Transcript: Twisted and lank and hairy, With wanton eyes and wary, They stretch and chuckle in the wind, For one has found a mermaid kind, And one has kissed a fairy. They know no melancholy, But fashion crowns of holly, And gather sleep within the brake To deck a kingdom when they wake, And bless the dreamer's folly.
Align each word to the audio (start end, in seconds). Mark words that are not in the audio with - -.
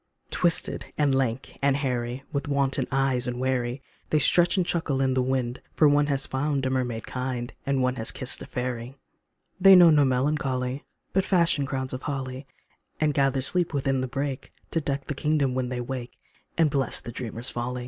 Twisted 0.31 0.87
and 0.97 1.13
lank 1.13 1.59
and 1.61 1.77
hairy, 1.77 2.23
With 2.33 2.47
wanton 2.47 2.87
eyes 2.91 3.27
and 3.27 3.39
wary, 3.39 3.83
They 4.09 4.17
stretch 4.17 4.57
and 4.57 4.65
chuckle 4.65 4.99
in 4.99 5.13
the 5.13 5.21
wind, 5.21 5.61
For 5.75 5.87
one 5.87 6.07
has 6.07 6.25
found 6.25 6.65
a 6.65 6.71
mermaid 6.71 7.05
kind, 7.05 7.53
And 7.67 7.83
one 7.83 7.97
has 7.97 8.09
kissed 8.09 8.41
a 8.41 8.47
fairy. 8.47 8.95
They 9.59 9.75
know 9.75 9.91
no 9.91 10.03
melancholy, 10.03 10.85
But 11.13 11.23
fashion 11.23 11.67
crowns 11.67 11.93
of 11.93 12.01
holly, 12.01 12.47
And 12.99 13.13
gather 13.13 13.43
sleep 13.43 13.75
within 13.75 14.01
the 14.01 14.07
brake 14.07 14.51
To 14.71 14.81
deck 14.81 15.03
a 15.11 15.13
kingdom 15.13 15.53
when 15.53 15.69
they 15.69 15.81
wake, 15.81 16.17
And 16.57 16.71
bless 16.71 16.99
the 16.99 17.11
dreamer's 17.11 17.49
folly. 17.51 17.79